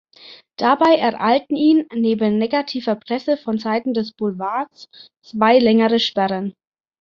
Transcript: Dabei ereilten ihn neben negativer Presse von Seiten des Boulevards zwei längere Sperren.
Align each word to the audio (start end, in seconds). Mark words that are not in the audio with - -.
Dabei 0.57 0.95
ereilten 0.95 1.55
ihn 1.55 1.85
neben 1.93 2.39
negativer 2.39 2.95
Presse 2.95 3.37
von 3.37 3.59
Seiten 3.59 3.93
des 3.93 4.13
Boulevards 4.13 4.89
zwei 5.23 5.59
längere 5.59 5.99
Sperren. 5.99 6.55